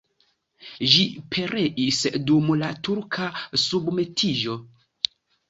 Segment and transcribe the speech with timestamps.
[0.93, 1.03] Ĝi
[1.35, 1.99] pereis
[2.31, 3.29] dum la turka
[3.67, 4.59] submetiĝo.